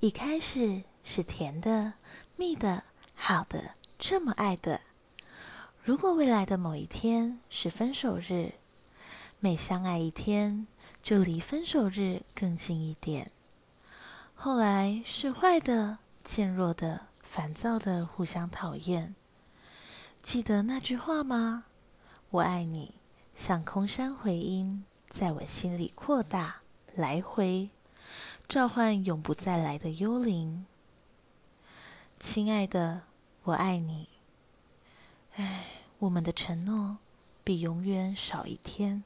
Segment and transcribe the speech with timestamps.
[0.00, 1.92] 一开始是甜的、
[2.34, 2.84] 蜜的、
[3.14, 4.80] 好的，这么爱的。
[5.84, 8.54] 如果未来的某一天是分手日，
[9.40, 10.66] 每相爱一天，
[11.02, 13.30] 就离分手日更近一点。
[14.34, 19.14] 后来是坏的、渐弱的、烦躁的，互相讨厌。
[20.22, 21.64] 记得那句话吗？
[22.30, 22.94] 我爱你，
[23.34, 26.62] 像空山回音，在我心里扩大，
[26.94, 27.68] 来回
[28.50, 30.66] 召唤永不再来的幽灵。
[32.18, 33.02] 亲爱的，
[33.44, 34.08] 我爱你。
[35.36, 35.66] 唉，
[36.00, 36.98] 我们的承诺
[37.44, 39.04] 比永远少一天。